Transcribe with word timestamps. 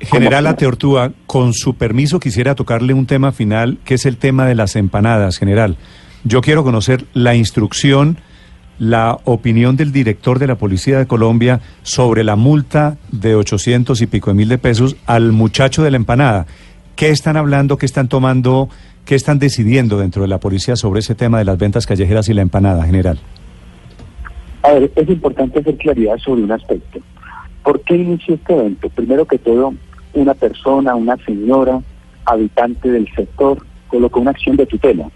General 0.00 0.46
Ateortúa, 0.46 1.12
con 1.26 1.54
su 1.54 1.74
permiso 1.74 2.20
quisiera 2.20 2.54
tocarle 2.54 2.92
un 2.92 3.06
tema 3.06 3.32
final, 3.32 3.78
que 3.84 3.94
es 3.94 4.06
el 4.06 4.16
tema 4.16 4.46
de 4.46 4.54
las 4.54 4.76
empanadas, 4.76 5.38
general. 5.38 5.76
Yo 6.24 6.40
quiero 6.40 6.64
conocer 6.64 7.04
la 7.14 7.34
instrucción, 7.34 8.18
la 8.78 9.18
opinión 9.24 9.76
del 9.76 9.92
director 9.92 10.38
de 10.38 10.46
la 10.46 10.56
Policía 10.56 10.98
de 10.98 11.06
Colombia 11.06 11.60
sobre 11.82 12.24
la 12.24 12.36
multa 12.36 12.98
de 13.10 13.34
800 13.34 14.00
y 14.02 14.06
pico 14.06 14.30
de 14.30 14.34
mil 14.34 14.48
de 14.48 14.58
pesos 14.58 14.96
al 15.06 15.32
muchacho 15.32 15.82
de 15.82 15.90
la 15.90 15.96
empanada. 15.96 16.46
¿Qué 16.94 17.10
están 17.10 17.36
hablando, 17.36 17.78
qué 17.78 17.86
están 17.86 18.08
tomando, 18.08 18.68
qué 19.04 19.14
están 19.14 19.38
decidiendo 19.38 19.98
dentro 19.98 20.22
de 20.22 20.28
la 20.28 20.40
policía 20.40 20.76
sobre 20.76 21.00
ese 21.00 21.14
tema 21.14 21.38
de 21.38 21.44
las 21.44 21.58
ventas 21.58 21.86
callejeras 21.86 22.28
y 22.28 22.34
la 22.34 22.42
empanada, 22.42 22.84
general? 22.84 23.18
A 24.62 24.72
ver, 24.72 24.90
es 24.94 25.08
importante 25.08 25.60
hacer 25.60 25.76
claridad 25.76 26.18
sobre 26.18 26.42
un 26.42 26.52
aspecto. 26.52 26.98
¿Por 27.62 27.80
qué 27.82 27.96
inició 27.96 28.34
este 28.34 28.52
evento? 28.52 28.88
Primero 28.90 29.26
que 29.26 29.38
todo, 29.38 29.74
una 30.16 30.34
persona, 30.34 30.94
una 30.94 31.16
señora, 31.18 31.80
habitante 32.24 32.90
del 32.90 33.08
sector, 33.14 33.64
colocó 33.88 34.20
una 34.20 34.30
acción 34.32 34.56
de 34.56 34.66
tutela. 34.66 35.08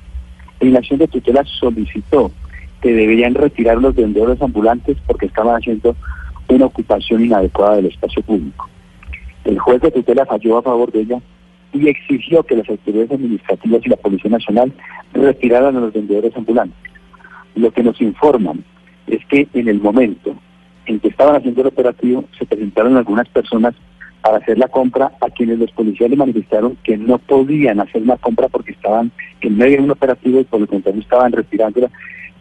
En 0.61 0.73
la 0.73 0.79
acción 0.79 0.99
de 0.99 1.09
tutela 1.09 1.43
solicitó 1.45 2.31
que 2.83 2.93
debían 2.93 3.35
retirar 3.35 3.79
los 3.79 3.95
vendedores 3.95 4.41
ambulantes 4.41 4.99
porque 5.07 5.27
estaban 5.27 5.57
haciendo 5.57 5.97
una 6.49 6.67
ocupación 6.67 7.25
inadecuada 7.25 7.77
del 7.77 7.87
espacio 7.87 8.23
público. 8.23 8.69
El 9.45 9.59
juez 9.59 9.81
de 9.81 9.91
tutela 9.91 10.27
falló 10.27 10.59
a 10.59 10.63
favor 10.63 10.93
de 10.93 11.01
ella 11.01 11.19
y 11.73 11.89
exigió 11.89 12.43
que 12.43 12.57
las 12.57 12.69
autoridades 12.69 13.13
administrativas 13.13 13.81
y 13.85 13.89
la 13.89 13.97
Policía 13.97 14.31
Nacional 14.31 14.73
retiraran 15.15 15.77
a 15.77 15.81
los 15.81 15.93
vendedores 15.93 16.37
ambulantes. 16.37 16.79
Lo 17.55 17.71
que 17.71 17.83
nos 17.83 18.01
informan 18.01 18.65
es 19.07 19.25
que 19.27 19.49
en 19.55 19.69
el 19.69 19.81
momento 19.81 20.35
en 20.87 21.01
que 21.01 21.09
estaban 21.09 21.37
haciendo 21.37 21.63
el 21.63 21.69
operativo 21.69 22.25
se 22.39 22.45
presentaron 22.45 22.97
algunas 22.97 23.29
personas 23.29 23.75
para 24.23 24.39
hacer 24.39 24.59
la 24.59 24.69
compra 24.69 25.13
a 25.21 25.31
quienes 25.31 25.59
los 25.59 25.71
policías 25.73 26.11
le 26.11 26.17
manifestaron 26.17 26.77
que 26.85 26.97
no 26.97 27.19
podían 27.19 27.81
hacer 27.81 28.03
la 28.07 28.17
compra 28.19 28.49
porque 28.49 28.73
estaban 28.73 29.11
en 29.41 29.57
medio 29.57 29.79
de 29.79 29.85
un 29.85 29.91
operativo 29.91 30.41
y 30.41 30.45
por 30.45 30.61
lo 30.61 30.67
contrario 30.67 31.01
estaban 31.01 31.33
retirándola, 31.33 31.91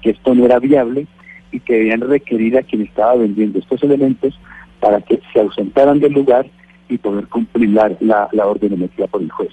que 0.02 0.12
esto 0.12 0.36
no 0.36 0.46
era 0.46 0.60
viable 0.60 1.08
y 1.52 1.60
que 1.60 1.74
debían 1.74 2.02
requerir 2.02 2.58
a 2.58 2.64
quien 2.64 2.82
estaba 2.84 3.16
vendiendo 3.16 3.60
estos 3.60 3.82
elementos 3.84 4.40
para 4.80 5.02
que 5.02 5.20
se 5.34 5.40
ausentaran 5.40 6.00
del 6.00 6.14
lugar 6.14 6.46
y 6.90 6.98
poder 6.98 7.28
cumplir 7.28 7.70
la, 7.70 7.92
la, 8.02 8.48
orden 8.48 8.74
emitida 8.74 9.08
por 9.08 9.22
el 9.22 9.32
juez. 9.32 9.52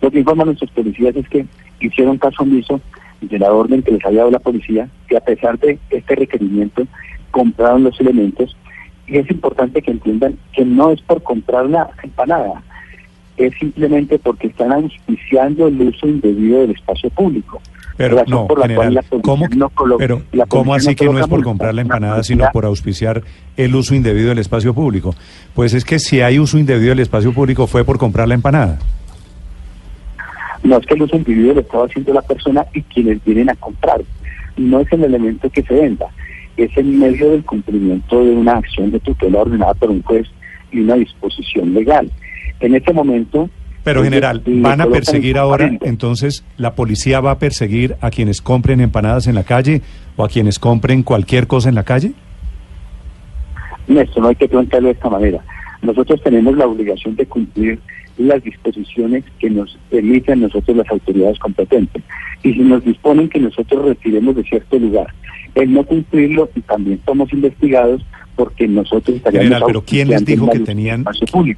Lo 0.00 0.10
que 0.10 0.18
informan 0.20 0.46
nuestros 0.46 0.70
policías 0.70 1.16
es 1.16 1.28
que 1.28 1.46
hicieron 1.80 2.18
caso 2.18 2.42
omiso 2.42 2.80
de 3.20 3.38
la 3.38 3.52
orden 3.52 3.82
que 3.82 3.92
les 3.92 4.04
había 4.04 4.20
dado 4.20 4.30
la 4.30 4.38
policía, 4.38 4.88
que 5.08 5.16
a 5.16 5.20
pesar 5.20 5.58
de 5.58 5.78
este 5.90 6.14
requerimiento 6.14 6.86
compraron 7.30 7.84
los 7.84 7.98
elementos 8.00 8.56
y 9.08 9.18
es 9.18 9.30
importante 9.30 9.80
que 9.80 9.90
entiendan 9.90 10.36
que 10.52 10.64
no 10.64 10.90
es 10.90 11.00
por 11.02 11.22
comprar 11.22 11.66
una 11.66 11.88
empanada, 12.02 12.62
es 13.36 13.54
simplemente 13.58 14.18
porque 14.18 14.48
están 14.48 14.72
auspiciando 14.72 15.68
el 15.68 15.80
uso 15.80 16.06
indebido 16.06 16.60
del 16.60 16.72
espacio 16.72 17.08
público. 17.10 17.60
Pero 17.96 18.22
no, 18.28 18.46
general, 18.46 19.04
¿cómo, 19.22 19.48
pero, 19.98 20.22
¿cómo 20.46 20.74
así 20.74 20.94
que 20.94 21.06
no 21.06 21.18
es 21.18 21.26
por 21.26 21.42
comprar 21.42 21.74
la 21.74 21.80
empanada, 21.80 22.22
sino 22.22 22.48
por 22.52 22.64
auspiciar 22.64 23.24
el 23.56 23.74
uso 23.74 23.94
indebido 23.94 24.28
del 24.28 24.38
espacio 24.38 24.72
público? 24.72 25.16
Pues 25.54 25.74
es 25.74 25.84
que 25.84 25.98
si 25.98 26.20
hay 26.20 26.38
uso 26.38 26.58
indebido 26.58 26.90
del 26.90 27.00
espacio 27.00 27.32
público 27.32 27.66
fue 27.66 27.84
por 27.84 27.98
comprar 27.98 28.28
la 28.28 28.34
empanada. 28.34 28.78
No 30.62 30.76
es 30.76 30.86
que 30.86 30.94
el 30.94 31.02
uso 31.02 31.16
indebido 31.16 31.54
lo 31.54 31.60
estaba 31.60 31.86
haciendo 31.86 32.12
la 32.12 32.22
persona 32.22 32.64
y 32.72 32.82
quienes 32.82 33.24
vienen 33.24 33.50
a 33.50 33.56
comprar. 33.56 34.00
No 34.56 34.80
es 34.80 34.92
el 34.92 35.02
elemento 35.02 35.50
que 35.50 35.62
se 35.62 35.74
venda 35.74 36.06
es 36.64 36.76
en 36.76 36.98
medio 36.98 37.30
del 37.30 37.44
cumplimiento 37.44 38.24
de 38.24 38.30
una 38.30 38.52
acción 38.52 38.90
de 38.90 39.00
tutela 39.00 39.40
ordenada 39.40 39.74
por 39.74 39.90
un 39.90 40.02
juez 40.02 40.26
y 40.72 40.80
una 40.80 40.94
disposición 40.94 41.74
legal. 41.74 42.10
En 42.60 42.74
este 42.74 42.92
momento... 42.92 43.48
Pero 43.84 44.02
general, 44.02 44.42
¿van 44.44 44.80
a 44.80 44.86
perseguir 44.86 45.38
ahora, 45.38 45.70
entonces, 45.80 46.44
la 46.58 46.74
policía 46.74 47.20
va 47.20 47.30
a 47.30 47.38
perseguir 47.38 47.96
a 48.00 48.10
quienes 48.10 48.42
compren 48.42 48.80
empanadas 48.80 49.28
en 49.28 49.34
la 49.34 49.44
calle 49.44 49.80
o 50.16 50.24
a 50.24 50.28
quienes 50.28 50.58
compren 50.58 51.02
cualquier 51.02 51.46
cosa 51.46 51.70
en 51.70 51.74
la 51.74 51.84
calle? 51.84 52.12
Néstor, 53.86 54.22
no 54.22 54.28
hay 54.28 54.34
que 54.34 54.48
plantearlo 54.48 54.88
de 54.88 54.94
esta 54.94 55.08
manera. 55.08 55.42
Nosotros 55.80 56.20
tenemos 56.22 56.54
la 56.56 56.66
obligación 56.66 57.16
de 57.16 57.24
cumplir 57.24 57.78
las 58.18 58.42
disposiciones 58.42 59.24
que 59.38 59.48
nos 59.48 59.78
emiten 59.90 60.40
nosotros 60.40 60.76
las 60.76 60.90
autoridades 60.90 61.38
competentes. 61.38 62.02
Y 62.42 62.52
si 62.52 62.60
nos 62.60 62.84
disponen 62.84 63.28
que 63.28 63.40
nosotros 63.40 63.84
retiremos 63.84 64.36
de 64.36 64.44
cierto 64.44 64.78
lugar 64.78 65.06
el 65.54 65.72
no 65.72 65.84
cumplirlo 65.84 66.50
y 66.54 66.60
también 66.60 67.00
somos 67.04 67.32
investigados 67.32 68.04
porque 68.36 68.68
nosotros 68.68 69.16
estaríamos 69.16 69.62
pero 69.66 69.82
¿quién 69.82 70.08
les 70.08 70.24
dijo 70.24 70.48
que 70.48 70.60
tenían 70.60 71.04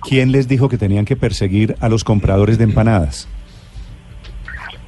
quién 0.00 0.32
les 0.32 0.48
dijo 0.48 0.68
que 0.68 0.78
tenían 0.78 1.04
que 1.04 1.16
perseguir 1.16 1.76
a 1.80 1.88
los 1.88 2.04
compradores 2.04 2.56
de 2.56 2.64
empanadas? 2.64 3.28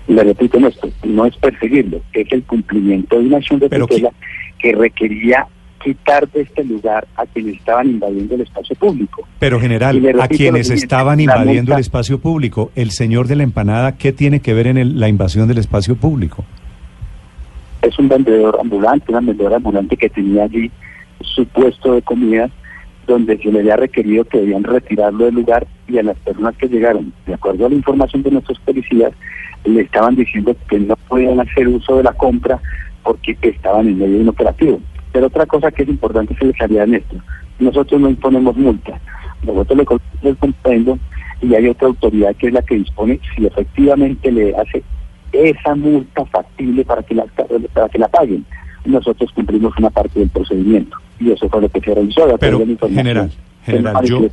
Le 0.09 0.25
repito 0.25 0.59
esto, 0.67 0.91
no 1.05 1.27
es 1.27 1.37
perseguirlo, 1.37 2.01
es 2.13 2.33
el 2.33 2.43
cumplimiento 2.45 3.19
de 3.19 3.27
una 3.27 3.37
acción 3.37 3.61
de 3.61 3.69
tutela 3.69 4.11
que 4.59 4.73
requería 4.73 5.47
quitar 5.83 6.29
de 6.31 6.43
este 6.43 6.65
lugar 6.65 7.07
a 7.17 7.27
quienes 7.27 7.57
estaban 7.57 7.89
invadiendo 7.89 8.35
el 8.35 8.43
espacio 8.43 8.77
público. 8.77 9.27
Pero 9.39 9.61
general, 9.61 10.01
a 10.21 10.29
quienes 10.29 10.71
estaban 10.71 11.21
invadiendo 11.21 11.75
el 11.75 11.81
espacio 11.81 12.19
público, 12.19 12.71
el 12.75 12.91
señor 12.91 13.27
de 13.29 13.37
la 13.37 13.43
empanada, 13.43 13.97
¿qué 13.97 14.13
tiene 14.13 14.41
que 14.41 14.55
ver 14.55 14.67
en 14.67 15.01
la 15.01 15.09
invasión 15.09 15.49
del 15.49 15.59
espacio 15.59 15.97
público? 15.97 16.45
es 17.83 17.99
un 17.99 18.09
vendedor 18.09 18.57
ambulante, 18.61 19.11
una 19.11 19.21
vendedora 19.21 19.57
ambulante 19.57 19.97
que 19.97 20.09
tenía 20.09 20.45
allí 20.45 20.71
su 21.21 21.45
puesto 21.47 21.95
de 21.95 22.03
comida 22.03 22.49
donde 23.07 23.37
se 23.39 23.51
le 23.51 23.61
había 23.61 23.77
requerido 23.77 24.25
que 24.25 24.39
debían 24.39 24.63
retirarlo 24.63 25.25
del 25.25 25.35
lugar 25.35 25.67
y 25.89 25.99
a 25.99 26.05
las 26.05 26.17
personas 26.19 26.57
que 26.57 26.69
llegaron, 26.69 27.13
de 27.27 27.35
acuerdo 27.35 27.67
a 27.67 27.69
la 27.69 27.75
información 27.75 28.23
de 28.23 28.31
nuestros 28.31 28.59
policías, 28.61 29.13
le 29.65 29.83
estaban 29.83 30.15
diciendo 30.15 30.57
que 30.69 30.79
no 30.79 30.95
podían 31.09 31.41
hacer 31.41 31.67
uso 31.67 31.97
de 31.97 32.05
la 32.05 32.13
compra 32.13 32.61
porque 33.03 33.37
estaban 33.43 33.89
en 33.89 33.99
medio 33.99 34.15
de 34.15 34.21
un 34.21 34.29
operativo. 34.29 34.81
Pero 35.13 35.27
otra 35.27 35.47
cosa 35.47 35.71
que 35.71 35.83
es 35.83 35.89
importante 35.89 36.35
se 36.37 36.47
les 36.47 36.61
haría 36.61 36.85
en 36.85 36.95
esto, 36.95 37.17
nosotros 37.59 38.01
no 38.01 38.09
imponemos 38.09 38.57
multa, 38.57 38.99
nosotros 39.45 39.79
le 40.23 40.35
comprendo 40.37 40.99
y 41.43 41.55
hay 41.55 41.69
otra 41.69 41.89
autoridad 41.89 42.35
que 42.37 42.47
es 42.49 42.53
la 42.53 42.63
que 42.63 42.77
dispone 42.77 43.21
si 43.35 43.47
efectivamente 43.47 44.31
le 44.31 44.55
hace 44.57 44.83
esa 45.33 45.75
multa 45.75 46.25
factible 46.27 46.85
para 46.85 47.03
que 47.03 47.15
la, 47.15 47.25
para 47.73 47.89
que 47.89 47.99
la 47.99 48.09
paguen. 48.09 48.45
Nosotros 48.85 49.31
cumplimos 49.35 49.73
una 49.79 49.91
parte 49.91 50.19
del 50.19 50.29
procedimiento 50.29 50.97
y 51.21 51.31
eso 51.31 51.49
fue 51.49 51.61
lo 51.63 51.69
que 51.69 51.81
se 51.81 51.95
realizó. 51.95 52.27
Pero, 52.39 52.61
general, 52.89 53.31
general 53.65 54.05
yo, 54.05 54.27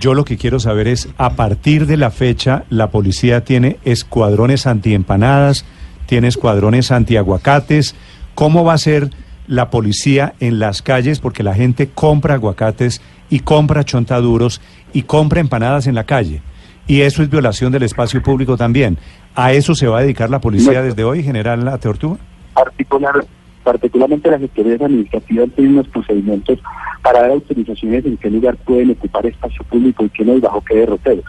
yo 0.00 0.14
lo 0.14 0.24
que 0.24 0.36
quiero 0.36 0.60
saber 0.60 0.88
es, 0.88 1.08
a 1.18 1.30
partir 1.30 1.86
de 1.86 1.96
la 1.96 2.10
fecha, 2.10 2.64
la 2.70 2.90
policía 2.90 3.44
tiene 3.44 3.78
escuadrones 3.84 4.66
antiempanadas, 4.66 5.64
tiene 6.06 6.28
escuadrones 6.28 6.92
antiaguacates. 6.92 7.96
¿Cómo 8.34 8.64
va 8.64 8.74
a 8.74 8.78
ser 8.78 9.10
la 9.46 9.70
policía 9.70 10.34
en 10.40 10.58
las 10.58 10.82
calles? 10.82 11.20
Porque 11.20 11.42
la 11.42 11.54
gente 11.54 11.88
compra 11.88 12.34
aguacates 12.34 13.00
y 13.30 13.40
compra 13.40 13.84
chontaduros 13.84 14.60
y 14.92 15.02
compra 15.02 15.40
empanadas 15.40 15.86
en 15.86 15.94
la 15.94 16.04
calle. 16.04 16.42
Y 16.86 17.02
eso 17.02 17.22
es 17.22 17.30
violación 17.30 17.72
del 17.72 17.84
espacio 17.84 18.22
público 18.22 18.56
también. 18.56 18.98
¿A 19.34 19.52
eso 19.52 19.74
se 19.74 19.86
va 19.86 19.98
a 19.98 20.02
dedicar 20.02 20.30
la 20.30 20.40
policía 20.40 20.82
desde 20.82 21.04
hoy, 21.04 21.22
general 21.22 21.64
La 21.64 21.78
Tortuga? 21.78 22.18
Particular, 22.54 23.24
particularmente 23.64 24.30
las 24.30 24.42
autoridades 24.42 24.82
administrativas 24.82 25.48
tienen 25.54 25.74
unos 25.74 25.88
procedimientos 25.88 26.58
para 27.02 27.22
dar 27.22 27.30
autorizaciones 27.30 28.04
en 28.04 28.16
qué 28.16 28.30
lugar 28.30 28.56
pueden 28.56 28.90
ocupar 28.90 29.24
espacio 29.26 29.64
público 29.64 30.04
y 30.04 30.10
qué 30.10 30.24
no 30.24 30.36
y 30.36 30.40
bajo 30.40 30.62
qué 30.62 30.76
derroteros. 30.76 31.24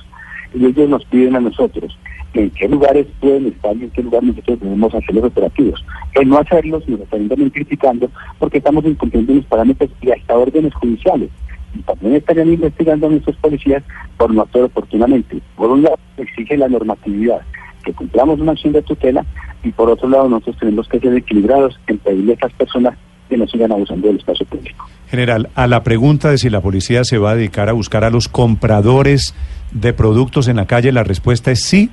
Y 0.53 0.66
ellos 0.66 0.90
nos 0.90 1.06
piden 1.06 1.35
a 1.35 1.40
nosotros 1.40 1.97
en 2.33 2.49
qué 2.51 2.67
lugares 2.67 3.07
pueden 3.19 3.47
estar 3.47 3.75
y 3.75 3.83
en 3.83 3.89
qué 3.91 4.03
lugar 4.03 4.23
nosotros 4.23 4.59
debemos 4.59 4.94
hacer 4.95 5.16
los 5.16 5.25
operativos. 5.25 5.85
El 6.13 6.29
no 6.29 6.38
hacerlos 6.38 6.88
nos 6.88 7.01
están 7.01 7.27
también 7.27 7.49
criticando 7.49 8.09
porque 8.39 8.57
estamos 8.57 8.85
incumpliendo 8.85 9.33
los 9.33 9.45
parámetros 9.45 9.89
y 10.01 10.11
hasta 10.11 10.38
órdenes 10.38 10.73
judiciales. 10.73 11.29
Y 11.75 11.79
también 11.81 12.16
estarían 12.16 12.53
investigando 12.53 13.07
a 13.07 13.09
nuestros 13.09 13.35
policías 13.38 13.83
por 14.17 14.33
no 14.33 14.41
actuar 14.41 14.66
oportunamente. 14.66 15.39
Por 15.56 15.71
un 15.71 15.83
lado, 15.83 15.97
exige 16.18 16.57
la 16.57 16.68
normatividad 16.68 17.41
que 17.83 17.94
cumplamos 17.94 18.39
una 18.39 18.53
acción 18.53 18.74
de 18.74 18.81
tutela 18.81 19.25
y 19.63 19.71
por 19.71 19.89
otro 19.89 20.09
lado 20.09 20.30
nosotros 20.30 20.57
tenemos 20.59 20.88
que 20.88 21.00
ser 21.00 21.15
equilibrados 21.15 21.80
en 21.88 21.97
pedirle 21.97 22.31
a 22.31 22.35
estas 22.35 22.53
personas 22.53 22.97
que 23.30 23.38
no 23.38 23.47
sigan 23.47 23.71
abusando 23.71 24.07
del 24.07 24.18
espacio 24.18 24.45
público. 24.45 24.85
General, 25.09 25.50
a 25.56 25.68
la 25.68 25.83
pregunta 25.83 26.31
de 26.31 26.38
si 26.38 26.50
la 26.50 26.62
policía 26.62 27.03
se 27.03 27.18
va 27.18 27.31
a 27.31 27.35
dedicar 27.35 27.69
a 27.69 27.74
buscar 27.74 28.03
a 28.03 28.09
los 28.09 28.27
compradores 28.27 29.35
de 29.71 29.94
productos 29.94 30.47
en 30.47 30.57
la 30.57 30.65
calle, 30.65 30.91
la 30.91 31.03
respuesta 31.03 31.51
es 31.51 31.63
sí. 31.63 31.89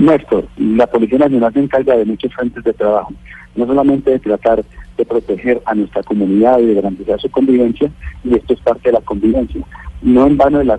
Néstor, 0.00 0.46
la 0.56 0.86
Policía 0.86 1.18
Nacional 1.18 1.52
se 1.52 1.60
encarga 1.60 1.96
de 1.96 2.06
muchos 2.06 2.32
frentes 2.34 2.64
de 2.64 2.72
trabajo, 2.72 3.12
no 3.54 3.66
solamente 3.66 4.10
de 4.10 4.18
tratar 4.18 4.64
de 4.96 5.04
proteger 5.04 5.60
a 5.66 5.74
nuestra 5.74 6.02
comunidad 6.02 6.58
y 6.58 6.66
de 6.66 6.74
garantizar 6.74 7.20
su 7.20 7.30
convivencia, 7.30 7.90
y 8.24 8.34
esto 8.34 8.54
es 8.54 8.60
parte 8.60 8.88
de 8.88 8.92
la 8.92 9.00
convivencia. 9.02 9.60
No 10.00 10.26
en 10.26 10.38
vano 10.38 10.62
la, 10.62 10.78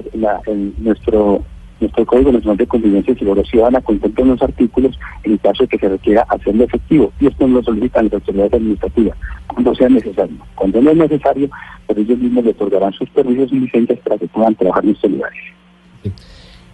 nuestro 0.79 1.43
nuestro 1.79 2.05
Código 2.05 2.31
Nacional 2.31 2.57
de 2.57 2.67
Convivencia 2.67 3.11
y 3.11 3.17
Seguridad 3.17 3.45
Ciudadana 3.45 3.81
contempla 3.81 4.23
unos 4.23 4.41
artículos 4.43 4.99
en 5.23 5.37
caso 5.37 5.63
de 5.63 5.69
que 5.69 5.79
se 5.79 5.89
requiera 5.89 6.25
hacerlo 6.29 6.63
efectivo, 6.63 7.11
y 7.19 7.27
esto 7.27 7.47
no 7.47 7.57
lo 7.57 7.63
solicitan 7.63 8.05
las 8.05 8.13
autoridades 8.13 8.53
administrativas, 8.53 9.17
cuando 9.47 9.75
sea 9.75 9.89
necesario. 9.89 10.37
Cuando 10.55 10.81
no 10.81 10.91
es 10.91 10.97
necesario, 10.97 11.49
pues 11.85 11.99
ellos 11.99 12.17
mismos 12.17 12.43
le 12.43 12.51
otorgarán 12.51 12.93
sus 12.93 13.09
permisos 13.11 13.51
y 13.51 13.59
licencias 13.59 13.99
para 13.99 14.17
que 14.17 14.27
puedan 14.27 14.55
trabajar 14.55 14.83
en 14.83 14.91
estos 14.91 15.11
lugares. 15.11 15.39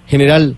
General, 0.08 0.56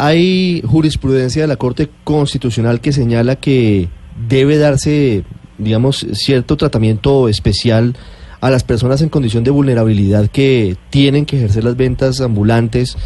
hay 0.00 0.62
jurisprudencia 0.66 1.42
de 1.42 1.48
la 1.48 1.56
Corte 1.56 1.90
Constitucional 2.04 2.80
que 2.80 2.90
señala 2.90 3.36
que 3.36 3.90
debe 4.30 4.56
darse, 4.56 5.24
digamos, 5.58 6.06
cierto 6.14 6.56
tratamiento 6.56 7.28
especial 7.28 7.94
a 8.40 8.48
las 8.48 8.64
personas 8.64 9.02
en 9.02 9.10
condición 9.10 9.44
de 9.44 9.50
vulnerabilidad 9.50 10.28
que 10.28 10.78
tienen 10.88 11.26
que 11.26 11.36
ejercer 11.36 11.64
las 11.64 11.76
ventas 11.76 12.22
ambulantes 12.22 12.96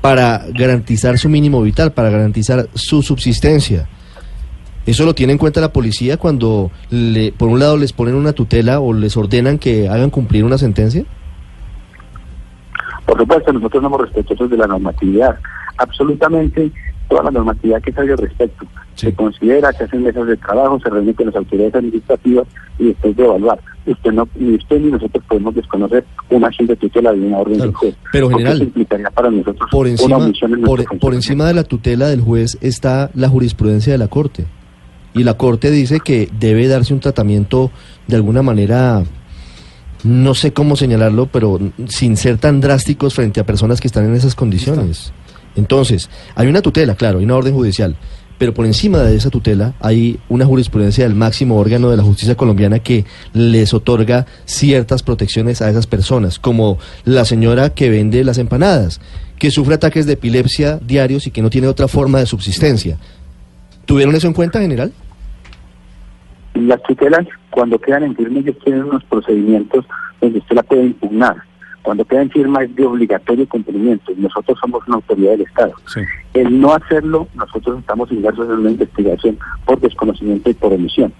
para 0.00 0.46
garantizar 0.54 1.18
su 1.18 1.28
mínimo 1.28 1.60
vital, 1.60 1.92
para 1.92 2.08
garantizar 2.08 2.68
su 2.72 3.02
subsistencia. 3.02 3.86
¿Eso 4.86 5.04
lo 5.04 5.14
tiene 5.14 5.34
en 5.34 5.38
cuenta 5.38 5.60
la 5.60 5.74
policía 5.74 6.16
cuando, 6.16 6.70
le, 6.88 7.32
por 7.32 7.50
un 7.50 7.58
lado, 7.58 7.76
les 7.76 7.92
ponen 7.92 8.14
una 8.14 8.32
tutela 8.32 8.80
o 8.80 8.94
les 8.94 9.14
ordenan 9.14 9.58
que 9.58 9.90
hagan 9.90 10.08
cumplir 10.08 10.44
una 10.44 10.56
sentencia? 10.56 11.04
Por 13.04 13.18
supuesto, 13.18 13.52
nosotros 13.52 13.82
somos 13.82 14.00
respetuosos 14.00 14.48
de 14.48 14.56
la 14.56 14.66
normatividad. 14.66 15.38
Absolutamente 15.80 16.70
toda 17.10 17.24
la 17.24 17.30
normatividad 17.32 17.82
que 17.82 17.92
sale 17.92 18.12
al 18.12 18.18
respecto. 18.18 18.64
Se 18.94 19.12
considera, 19.14 19.72
que 19.72 19.84
hacen 19.84 20.02
mesas 20.02 20.26
de 20.26 20.36
trabajo, 20.36 20.78
se 20.80 20.90
reúnen 20.90 21.14
con 21.14 21.26
las 21.26 21.34
autoridades 21.34 21.74
administrativas 21.74 22.46
y 22.78 22.84
después 22.86 23.16
de 23.16 23.24
evaluar. 23.24 23.60
Usted 23.86 24.12
no, 24.12 24.28
ni 24.36 24.54
usted 24.54 24.78
ni 24.78 24.90
nosotros 24.90 25.24
podemos 25.26 25.54
desconocer 25.54 26.04
una 26.28 26.48
acción 26.48 26.68
de 26.68 26.76
tutela 26.76 27.12
de 27.12 27.20
una 27.20 27.38
orden 27.38 27.58
del 27.58 27.74
juez. 27.74 27.96
Pero 28.12 28.28
general, 28.28 28.72
para 29.14 29.30
nosotros 29.30 29.68
por 29.70 29.88
encima, 29.88 30.18
por, 31.00 31.14
encima 31.14 31.46
de 31.46 31.54
la 31.54 31.64
tutela 31.64 32.08
del 32.08 32.20
juez 32.20 32.58
está 32.60 33.10
la 33.14 33.28
jurisprudencia 33.28 33.92
de 33.92 33.98
la 33.98 34.08
Corte. 34.08 34.44
Y 35.14 35.24
la 35.24 35.34
Corte 35.34 35.70
dice 35.70 35.98
que 36.00 36.28
debe 36.38 36.68
darse 36.68 36.94
un 36.94 37.00
tratamiento 37.00 37.70
de 38.06 38.16
alguna 38.16 38.42
manera 38.42 39.02
no 40.04 40.34
sé 40.34 40.52
cómo 40.52 40.76
señalarlo, 40.76 41.26
pero 41.26 41.58
sin 41.88 42.16
ser 42.16 42.38
tan 42.38 42.60
drásticos 42.60 43.14
frente 43.14 43.40
a 43.40 43.46
personas 43.46 43.80
que 43.80 43.88
están 43.88 44.04
en 44.04 44.14
esas 44.14 44.34
condiciones. 44.34 45.12
Entonces, 45.56 46.10
hay 46.34 46.48
una 46.48 46.62
tutela, 46.62 46.94
claro, 46.94 47.18
hay 47.18 47.24
una 47.24 47.36
orden 47.36 47.54
judicial, 47.54 47.96
pero 48.40 48.54
por 48.54 48.64
encima 48.64 49.00
de 49.00 49.16
esa 49.16 49.28
tutela 49.28 49.74
hay 49.80 50.18
una 50.30 50.46
jurisprudencia 50.46 51.04
del 51.04 51.14
máximo 51.14 51.58
órgano 51.58 51.90
de 51.90 51.98
la 51.98 52.02
justicia 52.02 52.36
colombiana 52.36 52.78
que 52.78 53.04
les 53.34 53.74
otorga 53.74 54.24
ciertas 54.46 55.02
protecciones 55.02 55.60
a 55.60 55.68
esas 55.68 55.86
personas, 55.86 56.38
como 56.38 56.78
la 57.04 57.26
señora 57.26 57.74
que 57.74 57.90
vende 57.90 58.24
las 58.24 58.38
empanadas, 58.38 59.00
que 59.38 59.50
sufre 59.50 59.74
ataques 59.74 60.06
de 60.06 60.14
epilepsia 60.14 60.78
diarios 60.78 61.26
y 61.26 61.30
que 61.30 61.42
no 61.42 61.50
tiene 61.50 61.66
otra 61.66 61.86
forma 61.86 62.18
de 62.18 62.24
subsistencia. 62.26 62.96
¿Tuvieron 63.84 64.14
eso 64.14 64.26
en 64.26 64.32
cuenta, 64.32 64.60
general? 64.60 64.92
Las 66.54 66.82
tutelas, 66.84 67.26
cuando 67.50 67.78
quedan 67.78 68.04
en 68.04 68.16
firme, 68.16 68.40
ellos 68.40 68.56
tienen 68.64 68.84
unos 68.84 69.04
procedimientos 69.04 69.84
donde 70.20 70.38
usted 70.38 70.56
la 70.56 70.62
puede 70.62 70.84
impugnar. 70.84 71.49
Cuando 71.82 72.04
queda 72.04 72.22
en 72.22 72.30
firma 72.30 72.62
es 72.62 72.74
de 72.76 72.84
obligatorio 72.84 73.48
cumplimiento. 73.48 74.12
Nosotros 74.16 74.58
somos 74.60 74.86
una 74.86 74.96
autoridad 74.96 75.32
del 75.32 75.42
Estado. 75.42 75.72
El 76.34 76.60
no 76.60 76.74
hacerlo, 76.74 77.26
nosotros 77.34 77.80
estamos 77.80 78.12
inmersos 78.12 78.46
en 78.48 78.58
una 78.58 78.70
investigación 78.70 79.38
por 79.64 79.80
desconocimiento 79.80 80.50
y 80.50 80.54
por 80.54 80.72
omisión. 80.72 81.12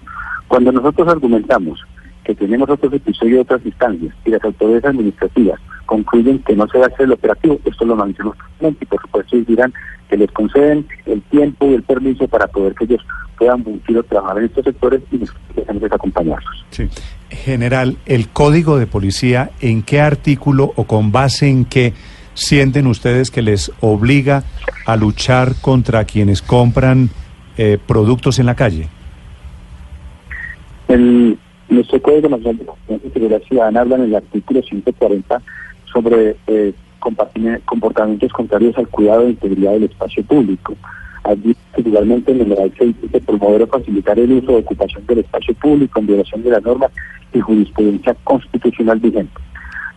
Cuando 0.47 0.71
nosotros 0.71 1.07
argumentamos 1.07 1.83
que 2.23 2.35
tenemos 2.35 2.69
otros 2.69 2.93
episodios 2.93 3.35
de 3.35 3.41
otras 3.41 3.65
instancias 3.65 4.13
y 4.25 4.29
las 4.29 4.43
autoridades 4.43 4.85
administrativas 4.85 5.59
concluyen 5.85 6.39
que 6.39 6.55
no 6.55 6.67
se 6.67 6.77
va 6.77 6.85
a 6.85 6.87
hacer 6.87 7.05
el 7.05 7.13
operativo, 7.13 7.59
esto 7.65 7.85
lo 7.85 7.95
analizamos 7.95 8.37
y 8.61 8.85
por 8.85 9.01
supuesto 9.01 9.35
ellos 9.35 9.47
dirán 9.47 9.73
que 10.09 10.17
les 10.17 10.31
conceden 10.31 10.85
el 11.05 11.21
tiempo 11.23 11.65
y 11.65 11.73
el 11.73 11.83
permiso 11.83 12.27
para 12.27 12.47
poder 12.47 12.75
que 12.75 12.85
ellos 12.85 13.01
puedan 13.37 13.63
o 13.63 14.03
trabajar 14.03 14.37
en 14.37 14.45
estos 14.45 14.63
sectores 14.63 15.01
y 15.11 15.17
necesitamos 15.17 15.83
acompañarlos. 15.91 16.65
Sí. 16.69 16.87
General, 17.29 17.97
el 18.05 18.27
código 18.29 18.77
de 18.77 18.87
policía, 18.87 19.51
¿en 19.61 19.83
qué 19.83 20.01
artículo 20.01 20.73
o 20.75 20.83
con 20.83 21.11
base 21.11 21.49
en 21.49 21.65
qué 21.65 21.93
sienten 22.33 22.87
ustedes 22.87 23.31
que 23.31 23.41
les 23.41 23.71
obliga 23.79 24.43
a 24.85 24.95
luchar 24.95 25.55
contra 25.61 26.03
quienes 26.05 26.41
compran 26.41 27.09
eh, 27.57 27.77
productos 27.85 28.37
en 28.39 28.45
la 28.45 28.55
calle? 28.55 28.87
El, 30.87 31.39
nuestro 31.71 32.01
Código 32.01 32.29
Nacional 32.29 32.57
de 32.57 32.65
Confianza 32.65 33.07
y 33.07 33.11
Seguridad 33.11 33.41
Ciudadana 33.43 33.81
habla 33.81 33.95
en 33.95 34.01
el 34.03 34.15
artículo 34.15 34.61
140 34.61 35.41
sobre 35.91 36.35
eh, 36.47 36.73
comportamientos 36.99 38.31
contrarios 38.33 38.77
al 38.77 38.87
cuidado 38.87 39.23
e 39.23 39.31
integridad 39.31 39.71
del 39.71 39.83
espacio 39.83 40.23
público. 40.23 40.75
Allí, 41.23 41.55
particularmente 41.71 42.31
en 42.31 42.41
el 42.41 42.73
6, 42.77 42.95
dice 43.01 43.21
promover 43.21 43.63
o 43.63 43.67
facilitar 43.67 44.19
el 44.19 44.31
uso 44.33 44.53
de 44.53 44.59
ocupación 44.59 45.05
del 45.05 45.19
espacio 45.19 45.53
público 45.55 45.99
en 45.99 46.07
violación 46.07 46.43
de 46.43 46.49
las 46.49 46.63
normas 46.63 46.91
y 47.33 47.39
jurisprudencia 47.39 48.15
constitucional 48.23 48.99
vigente. 48.99 49.39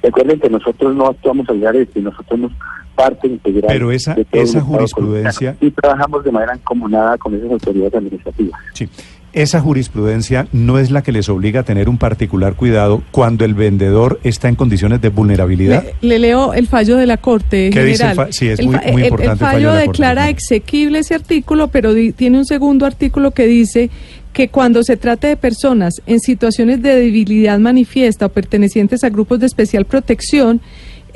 Recuerden 0.02 0.38
que 0.38 0.50
nosotros 0.50 0.94
no 0.94 1.06
actuamos 1.06 1.48
al 1.48 1.60
de 1.60 1.82
esto, 1.82 2.00
nosotros 2.00 2.28
somos 2.28 2.52
parte 2.94 3.26
integral 3.26 3.68
Pero 3.68 3.90
esa, 3.90 4.16
esa 4.32 4.60
jurisprudencia... 4.60 5.56
Y 5.60 5.70
trabajamos 5.70 6.22
de 6.24 6.30
manera 6.30 6.54
encomunada 6.54 7.16
con 7.18 7.34
esas 7.34 7.50
autoridades 7.50 7.94
administrativas. 7.94 8.60
Sí 8.74 8.88
esa 9.34 9.60
jurisprudencia 9.60 10.46
no 10.52 10.78
es 10.78 10.90
la 10.90 11.02
que 11.02 11.12
les 11.12 11.28
obliga 11.28 11.60
a 11.60 11.62
tener 11.64 11.88
un 11.88 11.98
particular 11.98 12.54
cuidado 12.54 13.02
cuando 13.10 13.44
el 13.44 13.54
vendedor 13.54 14.20
está 14.24 14.48
en 14.48 14.54
condiciones 14.54 15.00
de 15.00 15.08
vulnerabilidad. 15.08 15.84
Le, 16.00 16.18
leo 16.18 16.54
el 16.54 16.68
fallo 16.68 16.96
de 16.96 17.06
la 17.06 17.16
Corte 17.16 17.70
¿Qué 17.70 17.84
Dice 17.84 18.10
el 18.10 18.32
sí, 18.32 18.48
es 18.48 18.64
muy, 18.64 18.76
importante. 18.76 19.32
El, 19.32 19.38
fallo, 19.38 19.72
declara 19.72 20.28
exequible 20.28 21.00
ese 21.00 21.14
artículo, 21.14 21.68
pero 21.68 21.92
tiene 22.16 22.38
un 22.38 22.46
segundo 22.46 22.86
artículo 22.86 23.32
que 23.32 23.46
dice 23.46 23.90
que 24.32 24.48
cuando 24.48 24.82
se 24.82 24.96
trate 24.96 25.28
de 25.28 25.36
personas 25.36 26.02
en 26.06 26.20
situaciones 26.20 26.82
de 26.82 26.96
debilidad 26.96 27.58
manifiesta 27.58 28.26
o 28.26 28.28
pertenecientes 28.28 29.04
a 29.04 29.08
grupos 29.08 29.40
de 29.40 29.46
especial 29.46 29.84
protección, 29.84 30.60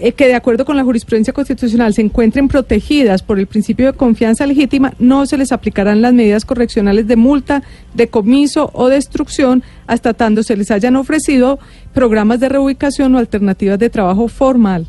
eh, 0.00 0.12
que 0.12 0.28
de 0.28 0.36
acuerdo 0.36 0.64
con 0.64 0.76
la 0.76 0.84
jurisprudencia 0.84 1.32
constitucional 1.32 1.92
se 1.92 2.02
encuentren 2.02 2.46
protegidas 2.46 3.24
por 3.24 3.40
el 3.40 3.48
principio 3.48 3.86
de 3.86 3.98
confianza 3.98 4.46
legítima, 4.46 4.92
no 5.00 5.26
se 5.26 5.36
les 5.36 5.50
aplicarán 5.50 6.02
las 6.02 6.14
medidas 6.14 6.44
correccionales 6.44 7.08
de 7.08 7.16
multa, 7.16 7.64
decomiso 7.94 8.70
o 8.74 8.88
destrucción 8.88 9.64
hasta 9.88 10.14
tanto 10.14 10.44
se 10.44 10.56
les 10.56 10.70
hayan 10.70 10.94
ofrecido 10.94 11.58
programas 11.94 12.38
de 12.38 12.48
reubicación 12.48 13.12
o 13.16 13.18
alternativas 13.18 13.80
de 13.80 13.90
trabajo 13.90 14.28
formal. 14.28 14.86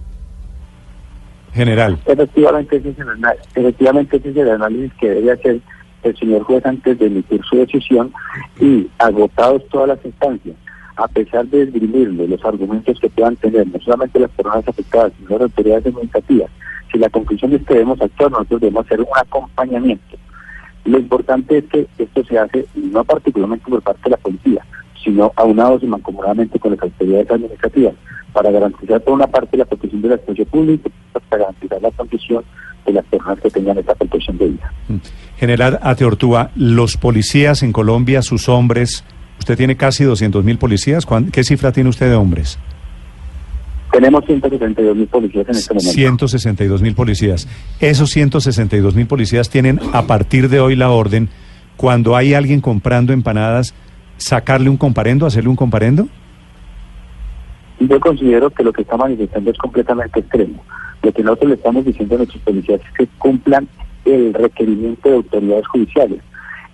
General. 1.53 1.97
Efectivamente, 2.05 2.77
ese 2.77 2.89
es 2.89 2.99
el, 2.99 3.07
efectivamente, 3.55 4.17
ese 4.17 4.29
es 4.29 4.37
el 4.37 4.49
análisis 4.51 4.93
que 4.99 5.09
debe 5.09 5.31
hacer 5.31 5.59
el 6.03 6.17
señor 6.17 6.43
juez 6.43 6.63
antes 6.67 6.99
de 6.99 7.07
emitir 7.07 7.41
su 7.49 7.57
decisión 7.57 8.13
y 8.59 8.87
agotados 8.99 9.67
todas 9.69 9.87
las 9.87 10.05
instancias 10.05 10.55
a 10.99 11.07
pesar 11.07 11.47
de 11.47 11.63
esgrimirle 11.63 12.27
los 12.27 12.43
argumentos 12.43 12.99
que 12.99 13.09
puedan 13.09 13.35
tener 13.37 13.65
no 13.67 13.79
solamente 13.79 14.19
las 14.19 14.29
personas 14.31 14.67
afectadas, 14.67 15.13
sino 15.17 15.29
las 15.29 15.41
autoridades 15.41 15.85
administrativas, 15.85 16.51
si 16.91 16.97
la 16.97 17.09
conclusión 17.09 17.53
es 17.53 17.63
que 17.65 17.73
debemos 17.75 18.01
actuar, 18.01 18.31
nosotros 18.31 18.61
debemos 18.61 18.85
hacer 18.85 18.99
un 18.99 19.07
acompañamiento. 19.15 20.17
Lo 20.83 20.97
importante 20.97 21.59
es 21.59 21.65
que 21.65 21.87
esto 21.97 22.23
se 22.25 22.37
hace 22.37 22.65
no 22.75 23.03
particularmente 23.05 23.69
por 23.69 23.81
parte 23.81 24.01
de 24.03 24.09
la 24.09 24.17
policía, 24.17 24.65
sino 25.01 25.31
aunados 25.37 25.83
y 25.83 25.87
mancomunadamente 25.87 26.59
con 26.59 26.71
las 26.71 26.81
autoridades 26.81 27.31
administrativas, 27.31 27.93
para 28.33 28.51
garantizar 28.51 29.01
por 29.01 29.13
una 29.13 29.27
parte 29.27 29.55
la 29.55 29.65
protección 29.65 30.01
del 30.01 30.13
espacio 30.13 30.45
público, 30.45 30.89
para 31.29 31.43
garantizar 31.43 31.81
la 31.81 31.91
condición 31.91 32.43
de 32.85 32.93
las 32.93 33.05
personas 33.05 33.39
que 33.39 33.49
tengan 33.49 33.77
esta 33.77 33.95
protección 33.95 34.37
de 34.37 34.47
vida. 34.49 34.73
Mm. 34.89 34.97
General 35.37 35.79
Ateortúa, 35.81 36.51
los 36.55 36.97
policías 36.97 37.63
en 37.63 37.71
Colombia, 37.71 38.21
sus 38.21 38.49
hombres, 38.49 39.05
Usted 39.49 39.57
tiene 39.57 39.75
casi 39.75 40.03
200 40.03 40.43
mil 40.43 40.59
policías. 40.59 41.07
¿Qué 41.31 41.43
cifra 41.43 41.71
tiene 41.71 41.89
usted 41.89 42.07
de 42.07 42.13
hombres? 42.13 42.59
Tenemos 43.91 44.23
162 44.25 44.95
mil 44.95 45.07
policías 45.07 45.49
en 45.49 45.55
este 45.55 45.73
momento. 45.73 45.91
162 45.91 46.81
mil 46.83 46.93
policías. 46.93 47.47
Esos 47.79 48.11
162 48.11 48.93
mil 48.93 49.07
policías 49.07 49.49
tienen 49.49 49.79
a 49.91 50.03
partir 50.03 50.49
de 50.49 50.59
hoy 50.59 50.75
la 50.75 50.91
orden, 50.91 51.29
cuando 51.77 52.15
hay 52.15 52.35
alguien 52.35 52.61
comprando 52.61 53.11
empanadas, 53.11 53.73
sacarle 54.17 54.69
un 54.69 54.77
comparendo, 54.77 55.25
hacerle 55.25 55.49
un 55.49 55.55
comparendo. 55.55 56.07
Yo 57.79 57.99
considero 57.99 58.51
que 58.51 58.63
lo 58.63 58.71
que 58.71 58.83
está 58.83 58.97
manifestando 58.97 59.49
es 59.49 59.57
completamente 59.57 60.19
extremo. 60.19 60.63
Lo 61.01 61.11
que 61.11 61.23
nosotros 61.23 61.49
le 61.49 61.55
estamos 61.55 61.83
diciendo 61.83 62.13
a 62.13 62.17
nuestros 62.19 62.43
policías 62.43 62.81
es 62.81 62.93
que 62.95 63.07
cumplan 63.17 63.67
el 64.05 64.31
requerimiento 64.31 65.09
de 65.09 65.15
autoridades 65.15 65.67
judiciales 65.69 66.19